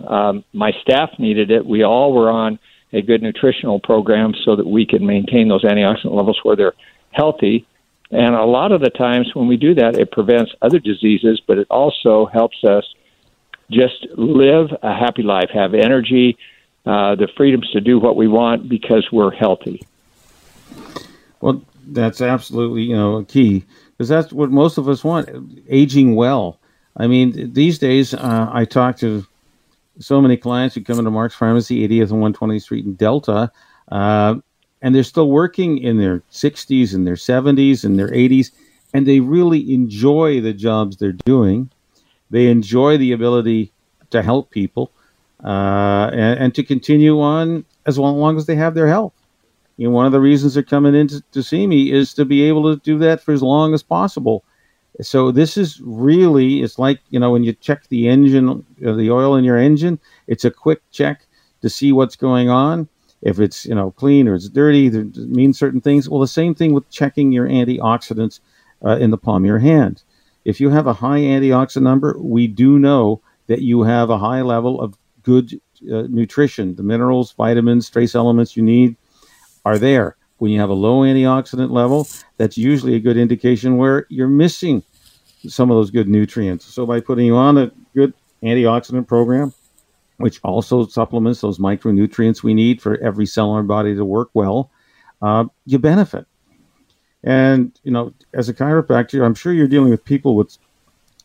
[0.05, 1.65] Um, my staff needed it.
[1.65, 2.59] We all were on
[2.93, 6.73] a good nutritional program so that we can maintain those antioxidant levels where they're
[7.11, 7.65] healthy.
[8.11, 11.57] And a lot of the times when we do that, it prevents other diseases, but
[11.57, 12.85] it also helps us
[13.69, 16.37] just live a happy life, have energy,
[16.85, 19.81] uh, the freedoms to do what we want because we're healthy.
[21.39, 25.29] Well, that's absolutely you know key because that's what most of us want:
[25.69, 26.59] aging well.
[26.97, 29.25] I mean, these days uh, I talk to
[30.01, 33.51] so many clients who come into Mark's Pharmacy, 80th and 120th Street in Delta,
[33.91, 34.35] uh,
[34.81, 38.51] and they're still working in their 60s and their 70s and their 80s,
[38.93, 41.69] and they really enjoy the jobs they're doing.
[42.29, 43.71] They enjoy the ability
[44.09, 44.91] to help people
[45.43, 49.13] uh, and, and, to continue on as long as they have their health.
[49.77, 52.25] You know, one of the reasons they're coming in to, to see me is to
[52.25, 54.43] be able to do that for as long as possible.
[55.01, 59.11] So this is really it's like you know when you check the engine, uh, the
[59.11, 59.99] oil in your engine.
[60.27, 61.25] It's a quick check
[61.61, 62.87] to see what's going on.
[63.21, 66.09] If it's you know clean or it's dirty, it means certain things.
[66.09, 68.39] Well, the same thing with checking your antioxidants
[68.85, 70.03] uh, in the palm of your hand.
[70.45, 74.41] If you have a high antioxidant number, we do know that you have a high
[74.41, 75.59] level of good
[75.91, 76.75] uh, nutrition.
[76.75, 78.95] The minerals, vitamins, trace elements you need
[79.65, 80.15] are there.
[80.37, 84.83] When you have a low antioxidant level, that's usually a good indication where you're missing
[85.47, 86.65] some of those good nutrients.
[86.65, 89.53] So by putting you on a good antioxidant program,
[90.17, 94.29] which also supplements those micronutrients we need for every cell in our body to work
[94.33, 94.69] well,
[95.21, 96.25] uh, you benefit.
[97.23, 100.57] And, you know, as a chiropractor, I'm sure you're dealing with people with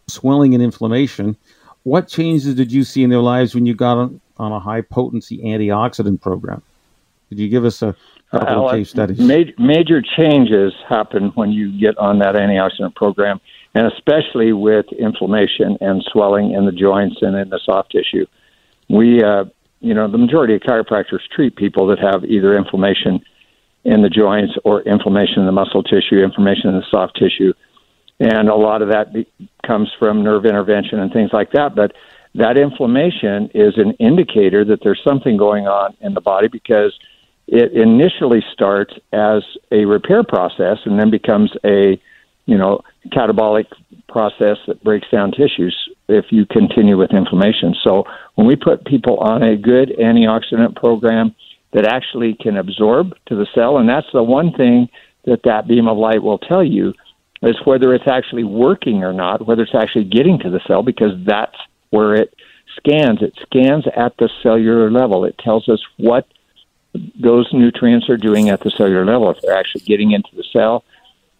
[0.08, 1.36] swelling and inflammation.
[1.84, 4.82] What changes did you see in their lives when you got on, on a high
[4.82, 6.62] potency antioxidant program?
[7.28, 7.94] Could you give us a
[8.30, 9.18] couple of case studies?
[9.18, 13.40] Major, major changes happen when you get on that antioxidant program,
[13.76, 18.24] and especially with inflammation and swelling in the joints and in the soft tissue.
[18.88, 19.44] We, uh,
[19.80, 23.20] you know, the majority of chiropractors treat people that have either inflammation
[23.84, 27.52] in the joints or inflammation in the muscle tissue, inflammation in the soft tissue.
[28.18, 29.30] And a lot of that be-
[29.66, 31.74] comes from nerve intervention and things like that.
[31.74, 31.92] But
[32.34, 36.98] that inflammation is an indicator that there's something going on in the body because
[37.46, 42.00] it initially starts as a repair process and then becomes a
[42.46, 42.80] you know
[43.12, 43.66] catabolic
[44.08, 45.76] process that breaks down tissues
[46.08, 48.04] if you continue with inflammation so
[48.34, 51.34] when we put people on a good antioxidant program
[51.76, 53.76] that actually can absorb to the cell.
[53.76, 54.88] And that's the one thing
[55.26, 56.94] that that beam of light will tell you
[57.42, 61.12] is whether it's actually working or not, whether it's actually getting to the cell, because
[61.26, 61.56] that's
[61.90, 62.34] where it
[62.76, 63.20] scans.
[63.20, 65.26] It scans at the cellular level.
[65.26, 66.26] It tells us what
[67.20, 70.82] those nutrients are doing at the cellular level, if they're actually getting into the cell.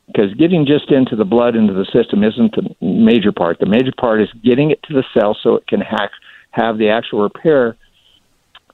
[0.07, 3.59] Because getting just into the blood, into the system, isn't the major part.
[3.59, 6.11] The major part is getting it to the cell so it can hack,
[6.51, 7.77] have the actual repair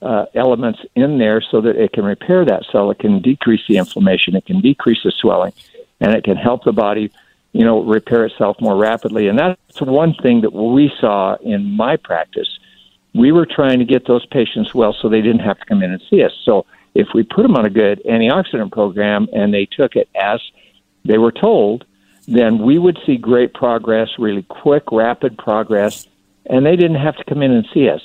[0.01, 2.91] uh, elements in there so that it can repair that cell.
[2.91, 4.35] It can decrease the inflammation.
[4.35, 5.53] It can decrease the swelling,
[5.99, 7.11] and it can help the body,
[7.51, 9.27] you know, repair itself more rapidly.
[9.27, 12.59] And that's one thing that we saw in my practice
[13.13, 15.91] we were trying to get those patients well so they didn't have to come in
[15.91, 16.31] and see us.
[16.43, 16.65] So
[16.95, 20.41] if we put them on a good antioxidant program and they took it as
[21.05, 21.85] they were told,
[22.27, 26.07] then we would see great progress, really quick, rapid progress,
[26.45, 28.01] and they didn't have to come in and see us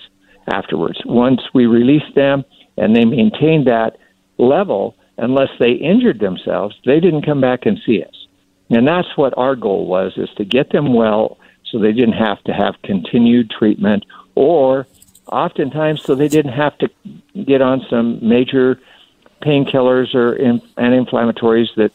[0.53, 1.01] afterwards.
[1.05, 2.45] Once we released them
[2.77, 3.97] and they maintained that
[4.39, 8.27] level, unless they injured themselves, they didn't come back and see us.
[8.71, 12.43] And that's what our goal was, is to get them well so they didn't have
[12.45, 14.87] to have continued treatment or
[15.27, 16.91] oftentimes so they didn't have to
[17.45, 18.81] get on some major
[19.43, 21.93] painkillers or in, anti-inflammatories that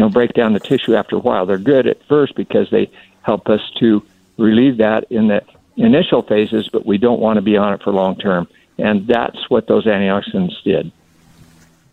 [0.00, 1.44] you know break down the tissue after a while.
[1.44, 4.02] They're good at first because they help us to
[4.38, 5.42] relieve that in the
[5.76, 8.48] initial phases, but we don't want to be on it for long term.
[8.78, 10.90] And that's what those antioxidants did.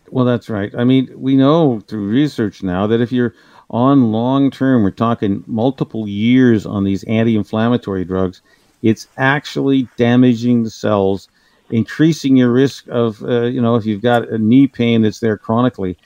[0.08, 0.74] Well, that's right.
[0.74, 3.34] I mean, we know through research now that if you're
[3.68, 8.40] on long term, we're talking multiple years on these anti inflammatory drugs,
[8.80, 11.28] it's actually damaging the cells,
[11.68, 15.36] increasing your risk of, uh, you know, if you've got a knee pain that's there
[15.36, 15.98] chronically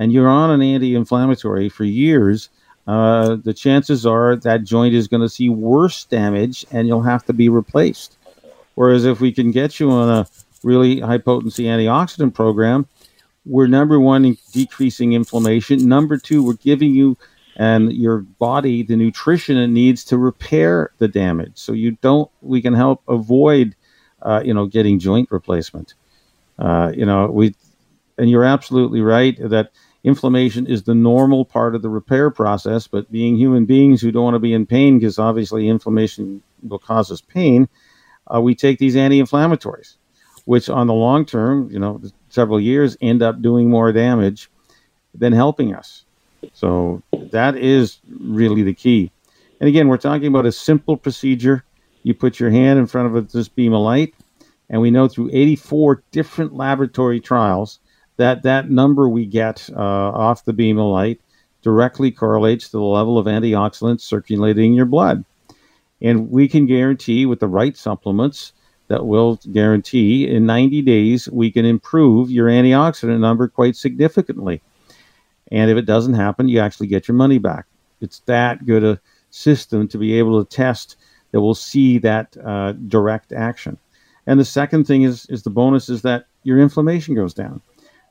[0.00, 2.48] and you're on an anti inflammatory for years,
[2.86, 7.22] uh, the chances are that joint is going to see worse damage and you'll have
[7.26, 8.16] to be replaced.
[8.76, 10.26] Whereas if we can get you on a
[10.62, 12.88] really high potency antioxidant program,
[13.44, 15.86] we're number one decreasing inflammation.
[15.86, 17.18] Number two, we're giving you
[17.56, 21.52] and your body the nutrition it needs to repair the damage.
[21.56, 22.30] So you don't.
[22.40, 23.76] We can help avoid,
[24.22, 25.92] uh, you know, getting joint replacement.
[26.58, 27.54] Uh, you know, we,
[28.16, 29.72] and you're absolutely right that
[30.04, 32.86] inflammation is the normal part of the repair process.
[32.86, 36.78] But being human beings who don't want to be in pain, because obviously inflammation will
[36.78, 37.68] cause us pain,
[38.32, 39.96] uh, we take these anti-inflammatories,
[40.44, 44.50] which on the long term, you know, several years, end up doing more damage
[45.14, 46.04] than helping us.
[46.52, 49.10] So that is really the key.
[49.60, 51.64] And again, we're talking about a simple procedure.
[52.02, 54.14] You put your hand in front of this beam of light,
[54.70, 57.78] and we know through 84 different laboratory trials
[58.20, 61.20] that that number we get uh, off the beam of light
[61.62, 65.24] directly correlates to the level of antioxidants circulating in your blood.
[66.02, 68.52] And we can guarantee with the right supplements
[68.88, 74.60] that will guarantee in 90 days we can improve your antioxidant number quite significantly.
[75.50, 77.64] And if it doesn't happen, you actually get your money back.
[78.02, 80.96] It's that good a system to be able to test
[81.32, 83.78] that will see that uh, direct action.
[84.26, 87.62] And the second thing is is the bonus is that your inflammation goes down.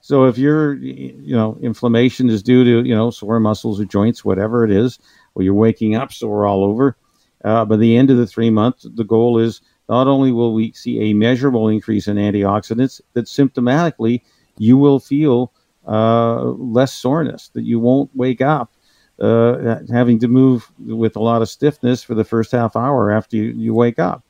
[0.02, 4.24] So if your you know inflammation is due to you know sore muscles or joints,
[4.24, 5.00] whatever it is,
[5.36, 6.98] or you're waking up sore all over,
[7.44, 10.72] uh, by the end of the three months, the goal is not only will we
[10.74, 14.22] see a measurable increase in antioxidants, that symptomatically
[14.58, 15.52] you will feel
[15.88, 18.72] uh, less soreness, that you won't wake up
[19.20, 23.36] uh, having to move with a lot of stiffness for the first half hour after
[23.36, 24.24] you, you wake up.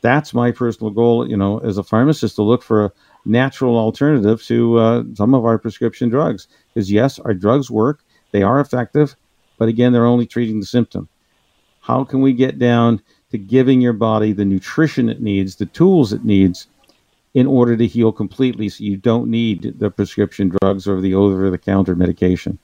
[0.00, 2.92] That's my personal goal, you know, as a pharmacist to look for a
[3.26, 6.48] natural alternative to uh, some of our prescription drugs.
[6.72, 8.00] Because yes, our drugs work,
[8.32, 9.16] they are effective,
[9.58, 11.08] but again, they're only treating the symptom.
[11.80, 16.12] How can we get down to giving your body the nutrition it needs, the tools
[16.12, 16.66] it needs
[17.34, 21.50] in order to heal completely so you don't need the prescription drugs or the over
[21.50, 22.58] the counter medication.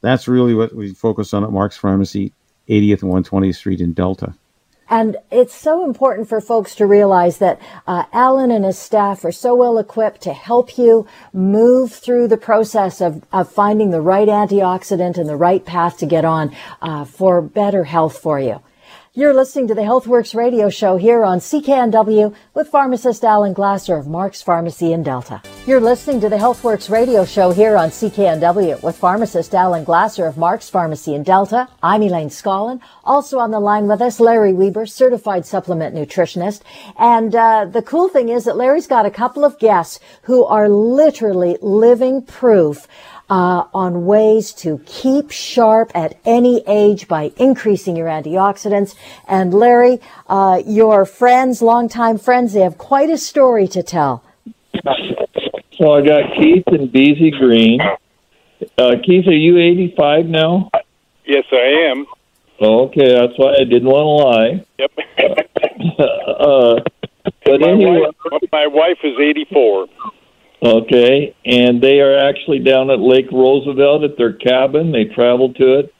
[0.00, 2.32] That's really what we focus on at Mark's Pharmacy,
[2.68, 4.34] 80th and 120th Street in Delta.
[4.90, 9.32] And it's so important for folks to realize that uh, Alan and his staff are
[9.32, 14.28] so well equipped to help you move through the process of, of finding the right
[14.28, 18.62] antioxidant and the right path to get on uh, for better health for you.
[19.18, 24.06] You're listening to the HealthWorks radio show here on CKNW with pharmacist Alan Glasser of
[24.06, 25.42] Mark's Pharmacy in Delta.
[25.66, 30.38] You're listening to the HealthWorks radio show here on CKNW with pharmacist Alan Glasser of
[30.38, 31.66] Mark's Pharmacy in Delta.
[31.82, 32.80] I'm Elaine Scollin.
[33.02, 36.60] Also on the line with us, Larry Weber, certified supplement nutritionist.
[36.96, 40.68] And uh, the cool thing is that Larry's got a couple of guests who are
[40.68, 42.86] literally living proof
[43.30, 48.94] uh, on ways to keep sharp at any age by increasing your antioxidants.
[49.26, 54.24] And Larry, uh, your friends, longtime friends, they have quite a story to tell.
[55.76, 57.80] So I got Keith and Beezy Green.
[58.76, 60.70] Uh, Keith, are you 85 now?
[61.24, 62.06] Yes, I am.
[62.60, 64.66] Okay, that's why I didn't want to lie.
[64.78, 64.92] Yep.
[66.40, 66.80] uh,
[67.44, 69.86] but my, anyway, wife, my wife is 84.
[70.62, 74.90] Okay, and they are actually down at Lake Roosevelt at their cabin.
[74.90, 75.94] They traveled to it.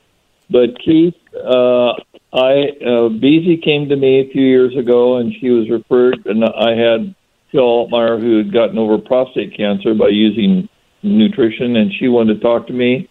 [0.50, 1.92] But Keith, uh,
[2.32, 6.44] I uh, Beezy came to me a few years ago, and she was referred, and
[6.44, 7.14] I had
[7.52, 10.68] Phil Altmeyer who had gotten over prostate cancer by using
[11.02, 13.08] nutrition, and she wanted to talk to me.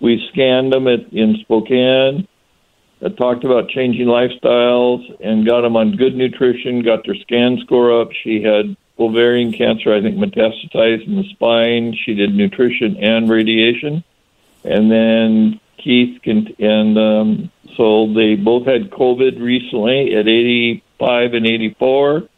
[0.00, 2.28] We scanned them at, in Spokane,
[3.00, 8.00] that talked about changing lifestyles and got them on good nutrition, got their scan score
[8.00, 8.08] up.
[8.24, 11.94] She had ovarian cancer, I think metastasized in the spine.
[12.04, 14.02] She did nutrition and radiation.
[14.64, 21.46] And then Keith can, and um, so they both had COVID recently at 85 and
[21.46, 22.28] 84.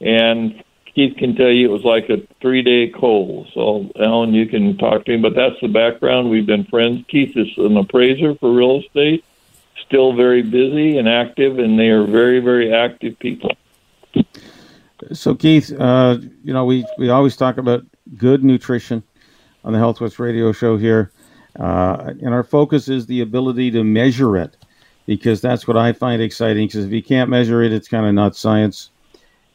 [0.00, 0.64] And
[0.96, 3.48] Keith can tell you it was like a three day cold.
[3.52, 6.30] So, Alan, you can talk to him, but that's the background.
[6.30, 7.04] We've been friends.
[7.08, 9.22] Keith is an appraiser for real estate,
[9.86, 13.52] still very busy and active, and they are very, very active people.
[15.12, 17.84] So, Keith, uh, you know, we, we always talk about
[18.16, 19.02] good nutrition
[19.64, 21.12] on the Health radio show here.
[21.58, 24.56] Uh, and our focus is the ability to measure it
[25.06, 26.66] because that's what I find exciting.
[26.66, 28.90] Because if you can't measure it, it's kind of not science.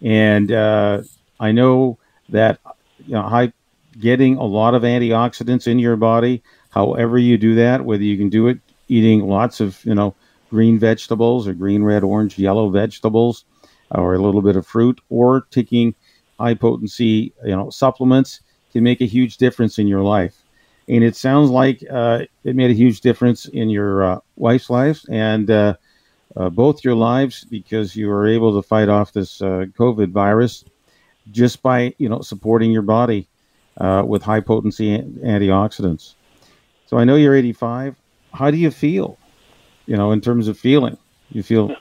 [0.01, 1.03] And uh,
[1.39, 1.97] I know
[2.29, 2.59] that
[3.05, 3.53] you know, high,
[3.99, 8.29] getting a lot of antioxidants in your body, however you do that, whether you can
[8.29, 10.13] do it eating lots of you know
[10.49, 13.45] green vegetables or green, red, orange, yellow vegetables,
[13.95, 15.93] or a little bit of fruit, or taking
[16.39, 20.43] high potency you know supplements can make a huge difference in your life.
[20.87, 25.03] And it sounds like uh, it made a huge difference in your uh, wife's life
[25.09, 25.75] and uh,
[26.37, 30.63] uh both your lives because you were able to fight off this uh, COVID virus
[31.29, 33.27] just by you know supporting your body
[33.77, 36.15] uh, with high potency antioxidants.
[36.87, 37.95] So I know you're 85.
[38.33, 39.17] How do you feel?
[39.85, 40.97] You know, in terms of feeling,
[41.31, 41.75] you feel.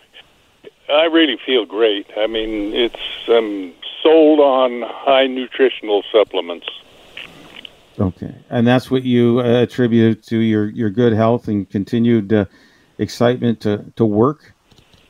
[0.92, 2.06] I really feel great.
[2.16, 3.72] I mean, it's um,
[4.02, 6.66] sold on high nutritional supplements.
[7.98, 12.46] Okay, and that's what you uh, attribute to your, your good health and continued uh,
[12.98, 14.54] excitement to, to work.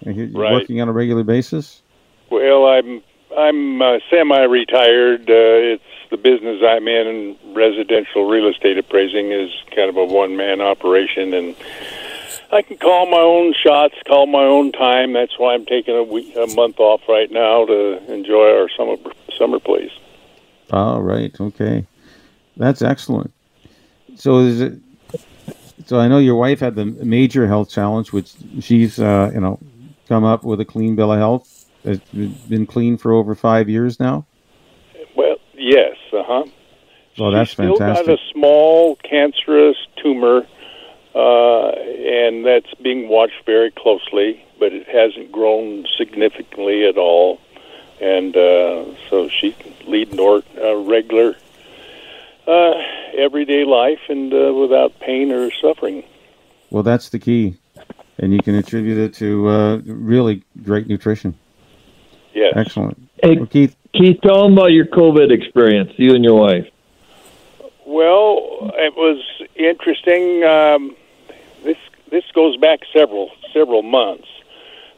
[0.00, 0.52] You're right.
[0.52, 1.82] working on a regular basis.
[2.30, 3.02] Well, I'm
[3.36, 5.22] I'm uh, semi-retired.
[5.22, 10.60] Uh, it's the business I'm in, residential real estate appraising is kind of a one-man
[10.60, 11.54] operation, and
[12.52, 15.12] I can call my own shots, call my own time.
[15.12, 18.96] That's why I'm taking a week, a month off right now to enjoy our summer
[19.38, 19.92] summer place.
[20.70, 21.34] All right.
[21.40, 21.86] Okay,
[22.56, 23.32] that's excellent.
[24.16, 24.78] So is it?
[25.86, 29.58] So I know your wife had the major health challenge, which she's uh, you know
[30.08, 32.04] come up with a clean bill of health it's
[32.48, 34.26] been clean for over five years now.
[35.16, 36.44] Well, yes, uh huh.
[37.18, 38.06] Well, that's She's still fantastic.
[38.06, 40.46] got a small cancerous tumor,
[41.14, 47.40] uh, and that's being watched very closely, but it hasn't grown significantly at all,
[48.00, 51.34] and uh, so she can lead nor- uh, regular
[52.46, 52.72] uh,
[53.16, 56.04] everyday life and uh, without pain or suffering.
[56.70, 57.56] Well, that's the key,
[58.18, 61.36] and you can attribute it to uh, really great nutrition.
[62.32, 62.52] Yes.
[62.56, 63.10] Excellent.
[63.22, 63.76] Hey, well, Keith.
[63.92, 66.68] Keith, tell them about your COVID experience, you and your wife.
[67.84, 69.20] Well, it was
[69.56, 70.44] interesting.
[70.44, 70.96] Um,
[72.10, 74.28] this goes back several several months,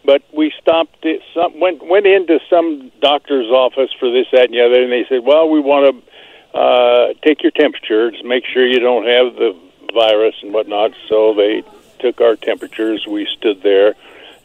[0.04, 1.04] but we stopped.
[1.04, 4.92] It, some went went into some doctor's office for this, that, and the other, and
[4.92, 6.04] they said, "Well, we want
[6.52, 9.56] to uh, take your temperatures, make sure you don't have the
[9.94, 11.62] virus and whatnot." So they
[12.00, 13.06] took our temperatures.
[13.06, 13.94] We stood there,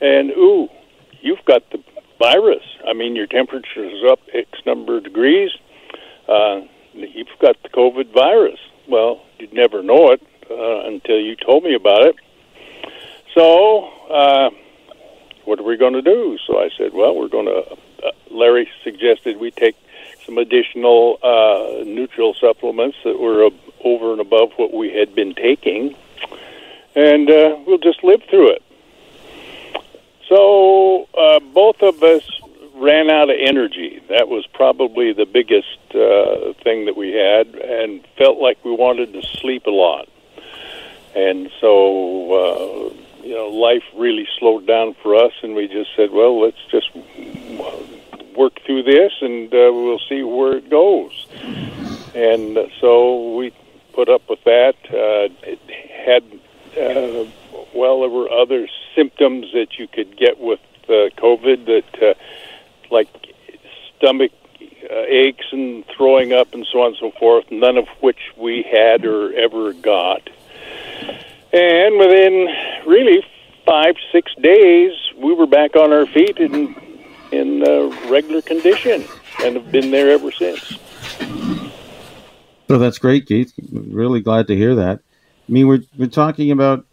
[0.02, 0.70] and ooh,
[1.22, 1.82] you've got the
[2.20, 2.64] virus.
[2.88, 5.52] I mean, your temperature is up X number of degrees.
[6.28, 6.62] Uh,
[6.94, 8.60] you've got the COVID virus.
[8.88, 12.16] Well, you'd never know it uh, until you told me about it.
[13.38, 14.50] So, uh,
[15.46, 16.40] what are we going to do?
[16.48, 17.78] So I said, well, we're going to.
[18.04, 19.76] Uh, Larry suggested we take
[20.26, 23.52] some additional uh, neutral supplements that were
[23.84, 25.96] over and above what we had been taking,
[26.96, 28.64] and uh, we'll just live through it.
[30.28, 32.28] So uh, both of us
[32.74, 34.02] ran out of energy.
[34.10, 39.14] That was probably the biggest uh, thing that we had, and felt like we wanted
[39.14, 40.10] to sleep a lot.
[41.16, 46.12] And so, uh, you know, life really slowed down for us, and we just said,
[46.12, 46.96] well, let's just
[48.38, 51.28] work through this, and uh, we'll see where it goes.
[52.16, 53.52] And so we
[53.92, 54.76] put up with that.
[54.86, 55.60] Uh, it
[55.92, 56.24] had.
[56.80, 57.30] Uh,
[57.76, 62.14] well, there were other symptoms that you could get with uh, COVID that, uh,
[62.90, 63.10] like
[63.98, 64.32] stomach
[64.90, 68.64] uh, aches and throwing up and so on and so forth, none of which we
[68.64, 70.30] had or ever got.
[71.54, 72.48] And within
[72.86, 73.24] really
[73.66, 76.76] five, six days, we were back on our feet in
[77.32, 79.04] in uh, regular condition,
[79.44, 80.78] and have been there ever since.
[82.70, 83.54] So that's great, Keith.
[83.72, 85.00] Really glad to hear that.
[85.48, 86.86] I mean, we're we're talking about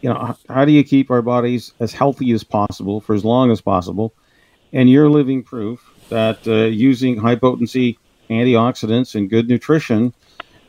[0.00, 3.50] you know, how do you keep our bodies as healthy as possible for as long
[3.50, 4.14] as possible?
[4.72, 7.98] And you're living proof that uh, using high potency
[8.30, 10.12] antioxidants and good nutrition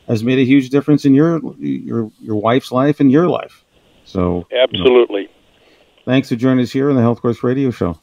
[0.09, 3.63] has made a huge difference in your your your wife's life and your life.
[4.03, 5.33] So absolutely, you know,
[6.05, 7.97] thanks for joining us here on the HealthWorks Radio Show.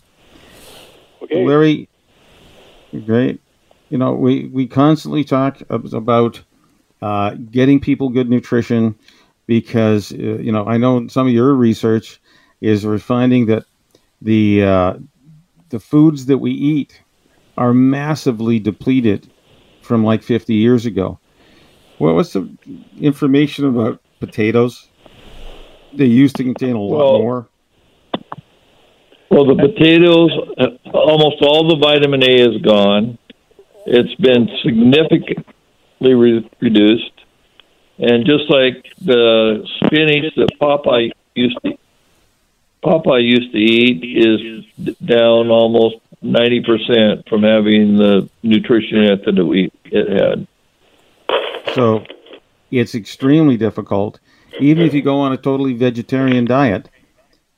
[1.22, 1.44] Okay.
[1.44, 1.88] Larry,
[3.04, 3.40] great.
[3.88, 6.42] You know, we, we constantly talk about
[7.02, 8.96] uh, getting people good nutrition
[9.46, 12.20] because, uh, you know, I know some of your research
[12.61, 13.64] is we're finding that
[14.22, 14.94] the, uh,
[15.70, 17.00] the foods that we eat
[17.57, 19.28] are massively depleted
[19.82, 21.18] from like 50 years ago.
[21.99, 22.49] What was the
[23.01, 24.88] information about potatoes?
[25.92, 27.49] They used to contain a lot Well- more.
[29.30, 33.18] Well, the potatoes, uh, almost all the vitamin A is gone.
[33.84, 35.44] It's been significantly
[36.14, 37.12] re- reduced,
[37.99, 41.76] and just like the spinach that Popeye used to
[42.84, 44.64] Popeye used to eat is
[45.05, 50.47] down almost ninety percent from having the nutrition that we it had.
[51.77, 52.07] So
[52.70, 54.18] it's extremely difficult,
[54.61, 56.89] even if you go on a totally vegetarian diet,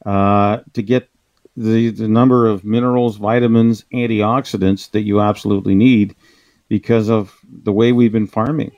[0.04, 1.08] uh, to get
[1.56, 6.16] the, the number of minerals, vitamins, antioxidants that you absolutely need
[6.68, 8.72] because of the way we've been farming.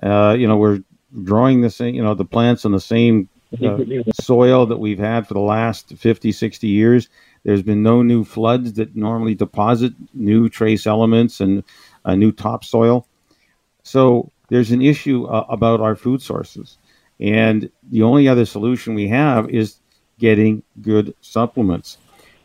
[0.00, 0.84] Uh, you know, we're
[1.24, 3.28] growing the same, you know, the plants on the same
[3.64, 3.78] uh,
[4.20, 7.08] soil that we've had for the last 50, 60 years.
[7.42, 11.64] There's been no new floods that normally deposit new trace elements and
[12.04, 13.08] uh, new topsoil.
[13.82, 16.78] So there's an issue uh, about our food sources.
[17.18, 19.80] And the only other solution we have is
[20.18, 21.98] getting good supplements.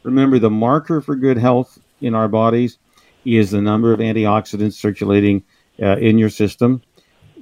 [0.03, 2.77] Remember, the marker for good health in our bodies
[3.25, 5.43] is the number of antioxidants circulating
[5.81, 6.81] uh, in your system.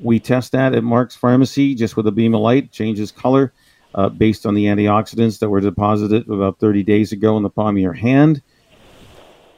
[0.01, 3.53] We test that at Mark's Pharmacy just with a beam of light, changes color
[3.95, 7.76] uh, based on the antioxidants that were deposited about 30 days ago in the palm
[7.76, 8.41] of your hand.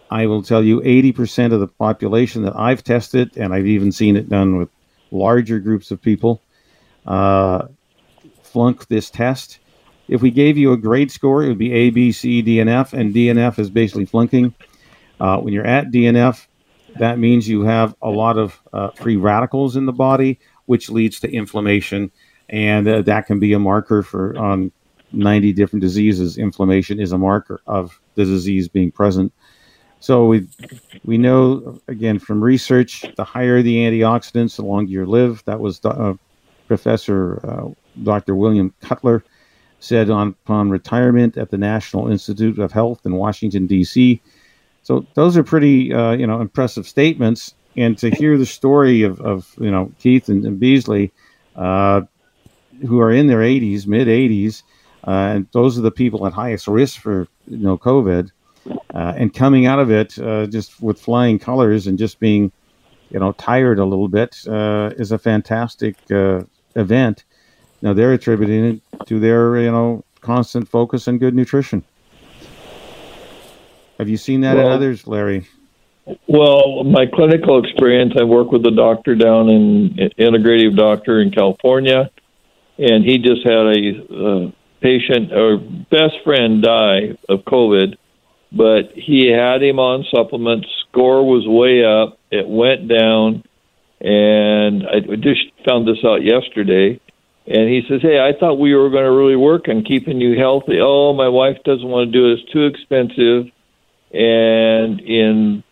[0.10, 4.18] I will tell you 80% of the population that I've tested, and I've even seen
[4.18, 4.70] it done with
[5.12, 6.42] larger groups of people,
[7.06, 7.68] uh,
[8.44, 9.60] flunk this test.
[10.08, 12.70] If we gave you a grade score, it would be A, B, C, D, and
[12.70, 14.54] F, and D and F is basically flunking.
[15.20, 16.48] Uh, when you're at DNF,
[17.00, 21.20] that means you have a lot of uh, free radicals in the body, which leads
[21.22, 22.12] to inflammation,
[22.50, 24.72] and uh, that can be a marker for on
[25.14, 26.38] 90 different diseases.
[26.38, 29.34] Inflammation is a marker of the disease being present.
[30.02, 30.48] So we
[31.06, 35.44] we know again from research, the higher the antioxidants, the longer you live.
[35.46, 36.16] That was uh,
[36.68, 37.70] Professor uh,
[38.02, 38.36] Dr.
[38.36, 39.24] William Cutler
[39.80, 44.20] said on upon retirement at the National Institute of Health in Washington D.C.
[44.82, 47.54] So those are pretty uh, you know impressive statements.
[47.78, 51.12] And to hear the story of, of you know Keith and, and Beezy,
[51.56, 52.02] uh,
[52.88, 54.64] who are in their 80s, mid 80s,
[55.08, 58.32] uh, and those are the people at highest risk for you know COVID,
[58.94, 62.52] uh, and coming out of it uh, just with flying colors and just being
[63.10, 66.42] you know tired a little bit uh, is a fantastic uh,
[66.76, 67.26] event.
[67.82, 71.84] Now they're attributing it to their you know constant focus and good nutrition.
[73.98, 75.48] Have you seen that in others, Larry?
[76.28, 82.10] Well, my clinical experience, I work with a doctor down in integrative doctor in California,
[82.80, 84.52] and he just had a uh,
[84.82, 87.96] patient or best friend die of COVID,
[88.52, 90.68] but he had him on supplements.
[90.90, 92.20] Score was way up.
[92.32, 93.44] It went down,
[94.02, 97.00] and I just found this out yesterday.
[97.48, 100.38] And he says, "Hey, I thought we were going to really work on keeping you
[100.38, 100.80] healthy.
[100.82, 103.52] Oh, my wife doesn't want to do it; it's too expensive."
[104.14, 105.64] And in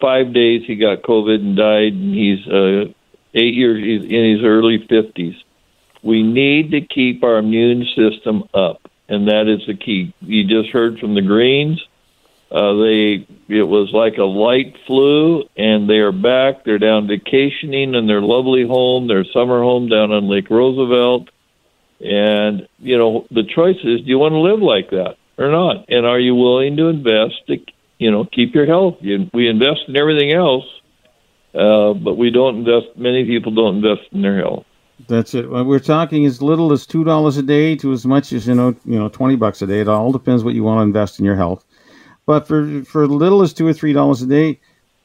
[0.00, 1.92] five days, he got COVID and died.
[1.92, 2.92] And he's uh,
[3.34, 5.34] eight years he's in his early fifties.
[6.02, 10.12] We need to keep our immune system up, and that is the key.
[10.20, 11.80] You just heard from the Greens.
[12.54, 16.64] Uh, they it was like a light flu, and they are back.
[16.64, 21.30] They're down vacationing in their lovely home, their summer home down on Lake Roosevelt.
[22.00, 25.86] And you know the choice is: do you want to live like that or not?
[25.88, 27.56] And are you willing to invest to
[27.98, 28.98] you know keep your health?
[29.00, 30.66] You, we invest in everything else,
[31.56, 32.96] uh, but we don't invest.
[32.96, 34.64] Many people don't invest in their health.
[35.08, 35.50] That's it.
[35.50, 38.76] We're talking as little as two dollars a day to as much as you know,
[38.84, 39.80] you know, twenty bucks a day.
[39.80, 41.64] It all depends what you want to invest in your health.
[42.26, 44.60] But for for little as two or three dollars a day,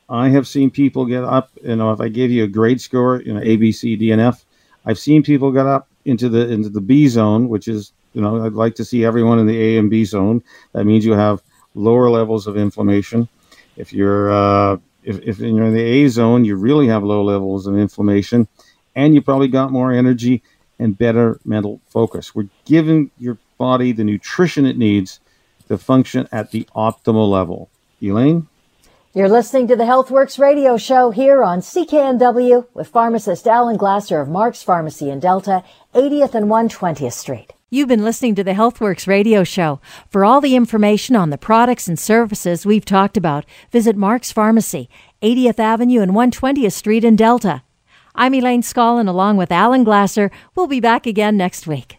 [0.10, 1.52] I have seen people get up.
[1.64, 4.12] You know, if I gave you a grade score, you know, A, B, C, D,
[4.12, 4.46] and F,
[4.86, 8.44] I've seen people get up into the into the B zone, which is you know,
[8.44, 10.44] I'd like to see everyone in the A and B zone.
[10.74, 11.42] That means you have
[11.76, 13.28] lower levels of inflammation.
[13.78, 17.68] If you're uh, if, if you're in the A zone, you really have low levels
[17.68, 18.48] of inflammation,
[18.96, 20.42] and you probably got more energy
[20.80, 22.34] and better mental focus.
[22.34, 25.20] We're giving your body the nutrition it needs
[25.70, 27.70] to function at the optimal level.
[28.02, 28.48] Elaine?
[29.14, 34.30] You're listening to the HealthWorks radio show here on CKNW with pharmacist Alan Glasser of
[34.30, 35.64] Mark's Pharmacy in Delta,
[35.96, 37.54] 80th and 120th Street.
[37.72, 39.80] You've been listening to the HealthWorks radio show.
[40.10, 44.90] For all the information on the products and services we've talked about, visit Mark's Pharmacy,
[45.22, 47.64] 80th Avenue and 120th Street in Delta.
[48.16, 50.32] I'm Elaine Scollin along with Alan Glasser.
[50.56, 51.99] We'll be back again next week.